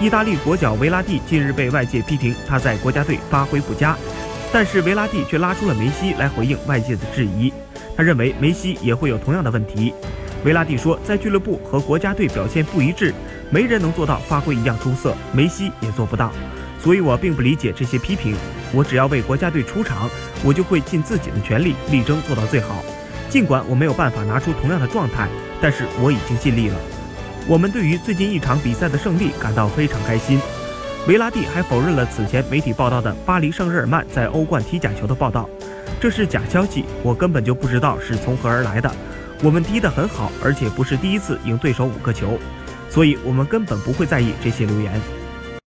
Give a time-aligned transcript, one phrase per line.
[0.00, 3.94] 意大利国脚维拉蒂近日被外界批评他在国家队发挥不佳，
[4.50, 7.52] 但是维拉蒂却拉出了梅西来回应外界的质疑。
[7.94, 9.92] 他认为梅西也会有同样的问题。
[10.42, 13.12] 维拉蒂说，在俱乐部和国家队表现不一致，
[13.50, 16.32] 没人能做到发挥一样出色，梅西也做不到。
[16.82, 18.34] 所以我并不理解这些批评。
[18.72, 20.08] 我只要为国家队出场，
[20.42, 22.82] 我就会尽自己的全力，力争做到最好。
[23.28, 25.28] 尽管我没有办法拿出同样的状态，
[25.60, 26.76] 但是我已经尽力了。
[27.48, 30.40] 我们对于最近一场比赛的胜利感到非常开心。
[31.08, 35.48] 维拉蒂还否认了此前媒体报道的巴黎圣日耳曼在欧冠踢假球的报道，
[35.98, 38.90] 这是假消息，我根本就不知道是从何而来的。
[39.42, 42.38] 我们踢得很好，而且不是第一次赢对手五个球，
[42.90, 44.92] 所以我们根本不会在意这些留言。